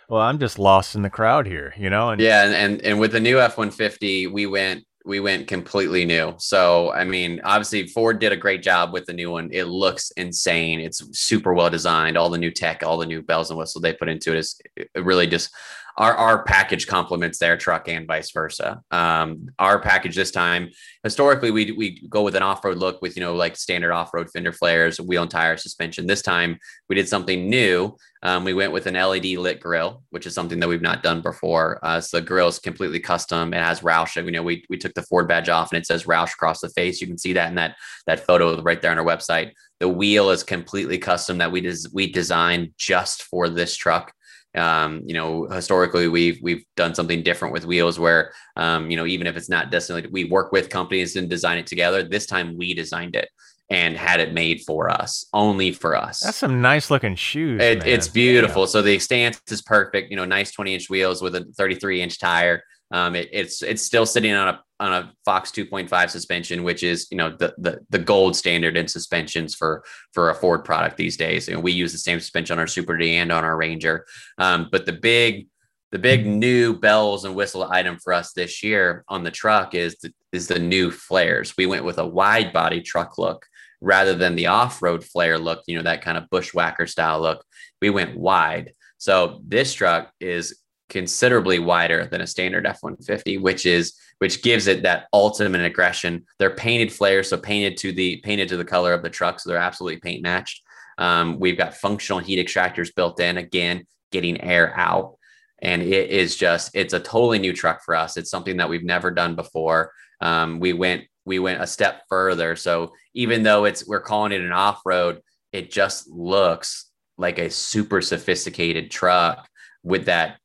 [0.09, 2.09] Well, I'm just lost in the crowd here, you know.
[2.09, 5.47] And Yeah, and and, and with the new F one fifty, we went we went
[5.47, 6.33] completely new.
[6.37, 9.49] So I mean, obviously Ford did a great job with the new one.
[9.51, 10.79] It looks insane.
[10.79, 12.17] It's super well designed.
[12.17, 14.59] All the new tech, all the new bells and whistles they put into it is
[14.95, 15.53] really just
[15.97, 18.81] our our package complements their truck and vice versa.
[18.91, 20.69] Um, our package this time,
[21.03, 24.13] historically, we we go with an off road look with you know like standard off
[24.13, 26.07] road fender flares, wheel and tire suspension.
[26.07, 26.57] This time
[26.89, 27.95] we did something new.
[28.23, 31.21] Um, we went with an LED lit grill, which is something that we've not done
[31.21, 31.79] before.
[31.83, 33.53] Uh, so the grill is completely custom.
[33.53, 34.15] It has Roush.
[34.15, 36.69] You know, we we took the Ford badge off and it says Roush across the
[36.69, 37.01] face.
[37.01, 37.75] You can see that in that
[38.07, 39.51] that photo right there on our website.
[39.79, 44.13] The wheel is completely custom that we des- we designed just for this truck.
[44.55, 49.05] Um, you know, historically we've we've done something different with wheels where um, you know,
[49.05, 52.03] even if it's not necessarily we work with companies and design it together.
[52.03, 53.29] This time we designed it.
[53.69, 56.19] and had it made for us, only for us.
[56.19, 57.61] That's some nice looking shoes.
[57.61, 58.67] It, it's beautiful.
[58.67, 60.11] So the stance is perfect.
[60.11, 62.61] You know, nice 20 inch wheels with a 33 inch tire.
[62.93, 67.07] Um, it, it's it's still sitting on a on a Fox 2.5 suspension, which is
[67.09, 69.83] you know the the the gold standard in suspensions for
[70.13, 71.49] for a Ford product these days.
[71.49, 74.05] And we use the same suspension on our Super D and on our Ranger.
[74.37, 75.47] Um, but the big
[75.91, 79.95] the big new bells and whistle item for us this year on the truck is
[79.97, 81.53] the, is the new flares.
[81.55, 83.45] We went with a wide body truck look
[83.79, 87.45] rather than the off-road flare look, you know, that kind of bushwhacker style look.
[87.79, 88.73] We went wide.
[88.97, 90.62] So this truck is
[90.93, 96.23] considerably wider than a standard F-150, which is which gives it that ultimate aggression.
[96.39, 99.49] They're painted flares, so painted to the painted to the color of the truck, so
[99.49, 100.63] they're absolutely paint matched.
[100.97, 105.17] Um, we've got functional heat extractors built in, again, getting air out.
[105.59, 108.15] And it is just, it's a totally new truck for us.
[108.15, 109.91] It's something that we've never done before.
[110.21, 112.55] Um, we went we went a step further.
[112.55, 115.21] So even though it's we're calling it an off-road,
[115.51, 119.47] it just looks like a super sophisticated truck
[119.83, 120.37] with that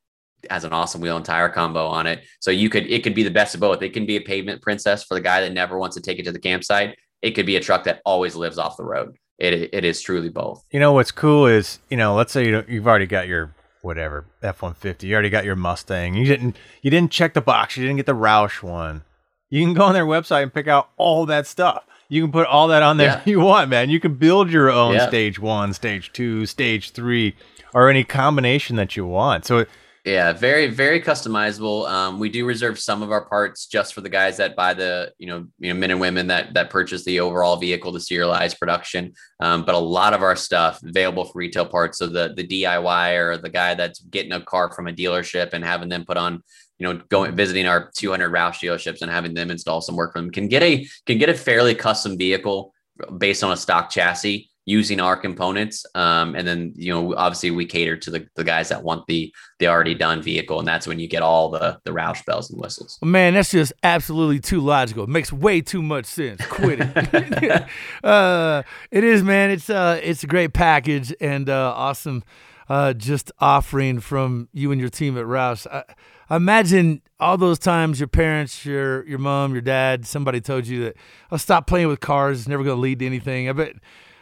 [0.51, 2.25] has an awesome wheel and tire combo on it.
[2.41, 3.83] So you could it could be the best of both.
[3.83, 6.25] It can be a pavement princess for the guy that never wants to take it
[6.25, 6.97] to the campsite.
[7.23, 9.17] It could be a truck that always lives off the road.
[9.39, 10.65] It it is truly both.
[10.71, 14.25] You know what's cool is you know let's say you you've already got your whatever
[14.43, 15.07] F one fifty.
[15.09, 16.15] You already got your Mustang.
[16.15, 17.77] You didn't you didn't check the box.
[17.77, 19.03] You didn't get the Roush one.
[19.51, 21.85] You can go on their website and pick out all that stuff.
[22.11, 23.23] You can put all that on there Yeah.
[23.27, 23.91] you want, man.
[23.91, 25.09] You can build your own Yeah.
[25.09, 27.35] stage one, stage two, stage three,
[27.75, 29.45] or any combination that you want.
[29.47, 29.69] So it-
[30.05, 31.89] Yeah, very very customizable.
[31.89, 35.13] Um, we do reserve some of our parts just for the guys that buy the
[35.19, 38.59] you know you know men and women that that purchase the overall vehicle to serialize
[38.59, 39.13] production.
[39.41, 41.99] Um, but a lot of our stuff available for retail parts.
[41.99, 45.65] So the the DIY or the guy that's getting a car from a dealership and
[45.65, 46.43] having them put on
[46.79, 50.21] you know going visiting our 200 Roush dealerships and having them install some work for
[50.21, 52.73] them can get a can get a fairly custom vehicle
[53.19, 57.65] based on a stock chassis using our components um, and then you know obviously we
[57.65, 60.99] cater to the, the guys that want the the already done vehicle and that's when
[60.99, 65.05] you get all the the roush bells and whistles Man, that's just absolutely too logical.
[65.05, 66.45] It makes way too much sense.
[66.47, 67.65] Quit it.
[68.05, 69.51] uh, it is, man.
[69.51, 72.23] It's uh, it's a great package and uh, awesome.
[72.69, 75.67] Uh, just offering from you and your team at Roush.
[75.73, 75.85] I,
[76.29, 80.85] I imagine all those times your parents, your your mom, your dad, somebody told you
[80.85, 80.97] that,
[81.31, 82.41] I'll "Oh, stop playing with cars.
[82.41, 83.77] It's never going to lead to anything." I bet.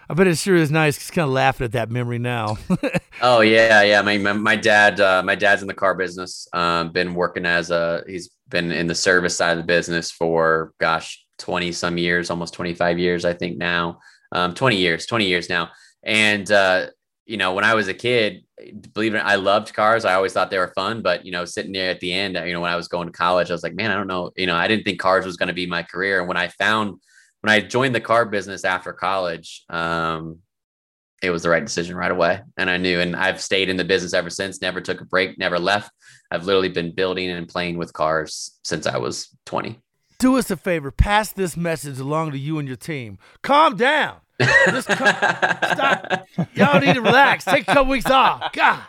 [0.09, 0.99] I bet it sure is nice.
[0.99, 2.59] Just kind of laughing at that memory now.
[3.23, 6.93] oh yeah yeah my my, my dad uh, my dad's in the car business um,
[6.93, 11.25] been working as a he's been in the service side of the business for gosh
[11.39, 13.99] 20 some years almost 25 years i think now
[14.33, 15.71] um, 20 years 20 years now
[16.03, 16.87] and uh,
[17.25, 18.43] you know when i was a kid
[18.93, 21.73] believe it i loved cars i always thought they were fun but you know sitting
[21.73, 23.75] there at the end you know when i was going to college i was like
[23.75, 25.83] man i don't know you know i didn't think cars was going to be my
[25.83, 26.99] career and when i found
[27.41, 30.39] when i joined the car business after college um,
[31.23, 32.41] it was the right decision right away.
[32.57, 35.39] And I knew, and I've stayed in the business ever since, never took a break,
[35.39, 35.91] never left.
[36.31, 39.79] I've literally been building and playing with cars since I was 20.
[40.19, 40.91] Do us a favor.
[40.91, 43.19] Pass this message along to you and your team.
[43.43, 44.17] Calm down.
[44.41, 46.27] Just calm, stop.
[46.55, 47.45] Y'all need to relax.
[47.45, 48.53] Take a couple weeks off.
[48.53, 48.83] God.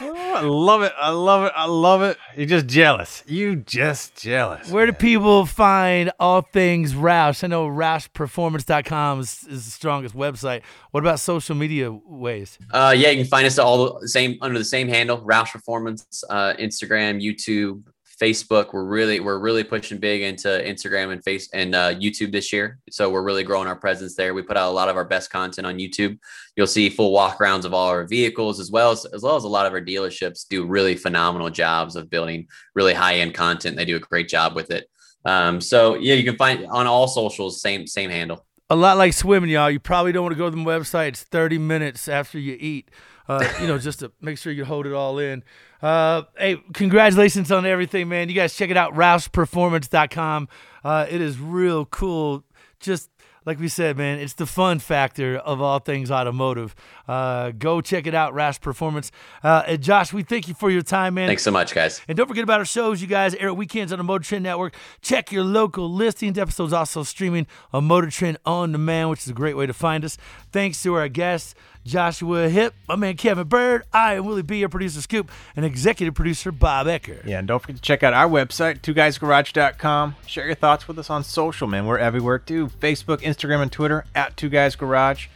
[0.00, 0.92] Oh, I love it.
[0.98, 1.52] I love it.
[1.54, 2.18] I love it.
[2.36, 3.22] You're just jealous.
[3.26, 4.70] You just jealous.
[4.70, 7.44] Where do people find all things Roush?
[7.44, 10.62] I know RoushPerformance.com is, is the strongest website.
[10.90, 12.58] What about social media ways?
[12.70, 16.24] Uh, yeah, you can find us all the same under the same handle, Roush Performance,
[16.28, 17.82] uh, Instagram, YouTube,
[18.18, 18.72] Facebook.
[18.72, 22.78] We're really we're really pushing big into Instagram and face and uh, YouTube this year.
[22.90, 24.34] So we're really growing our presence there.
[24.34, 26.18] We put out a lot of our best content on YouTube.
[26.56, 29.48] You'll see full walkarounds of all our vehicles, as well as as well as a
[29.48, 33.76] lot of our dealerships do really phenomenal jobs of building really high end content.
[33.76, 34.88] They do a great job with it.
[35.24, 38.44] Um, so yeah, you can find on all socials, same same handle.
[38.70, 39.70] A lot like swimming, y'all.
[39.70, 41.08] You probably don't want to go to the website.
[41.08, 42.90] It's 30 minutes after you eat,
[43.28, 45.42] uh, you know, just to make sure you hold it all in.
[45.82, 48.28] Uh, hey, congratulations on everything, man.
[48.28, 50.48] You guys check it out, RoushPerformance.com.
[50.82, 52.44] Uh, it is real cool.
[52.80, 53.10] Just
[53.46, 56.74] like we said, man, it's the fun factor of all things automotive.
[57.06, 59.12] Uh, go check it out, Roush Performance.
[59.42, 61.28] Uh, and Josh, we thank you for your time, man.
[61.28, 62.00] Thanks so much, guys.
[62.08, 63.34] And don't forget about our shows, you guys.
[63.34, 64.74] Air at weekends on the Motor Trend Network.
[65.02, 66.38] Check your local listings.
[66.38, 70.04] Episodes also streaming on Motor Trend on demand, which is a great way to find
[70.04, 70.16] us.
[70.52, 73.84] Thanks to our guests, Joshua Hip, my man Kevin Byrd.
[73.92, 77.24] I am Willie B, your producer Scoop, and executive producer Bob Ecker.
[77.26, 80.16] Yeah, and don't forget to check out our website, twoguysgarage.com.
[80.26, 81.86] Share your thoughts with us on social, man.
[81.86, 82.68] We're everywhere too.
[82.68, 85.28] Facebook, Instagram, and Twitter at Two Guys Garage.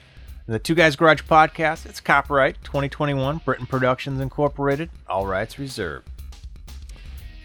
[0.49, 4.89] And the Two Guys Garage podcast, it's copyright 2021, Britain Productions Incorporated.
[5.07, 6.09] All rights reserved.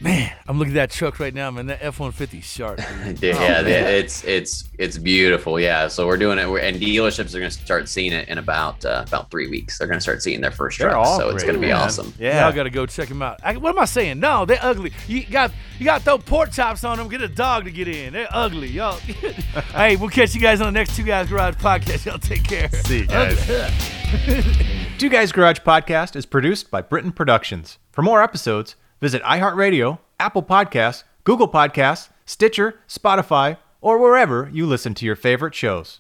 [0.04, 1.68] Man, I'm looking at that truck right now, man.
[1.68, 2.82] That F-150 is sharp.
[3.22, 5.60] Yeah, yeah, it's it's it's beautiful.
[5.60, 8.38] Yeah, so we're doing it, we're, and dealerships are going to start seeing it in
[8.38, 9.78] about uh, about three weeks.
[9.78, 11.68] They're going to start seeing their first They're trucks, all so it's going to be
[11.68, 11.78] man.
[11.78, 12.14] awesome.
[12.20, 12.43] Yeah.
[12.43, 13.39] Y'all gotta go check them out.
[13.43, 14.20] I, what am I saying?
[14.20, 14.91] No, they're ugly.
[15.08, 17.08] You got you got to throw pork chops on them.
[17.08, 18.14] Get a dog to get in.
[18.14, 18.97] They're ugly, y'all.
[19.74, 22.06] hey, we'll catch you guys on the next Two Guys Garage podcast.
[22.06, 22.70] Y'all take care.
[22.70, 23.38] See you guys.
[24.97, 27.80] Two Guys Garage Podcast is produced by Britain Productions.
[27.91, 34.93] For more episodes, visit iHeartRadio, Apple Podcasts, Google Podcasts, Stitcher, Spotify, or wherever you listen
[34.93, 35.99] to your favorite shows.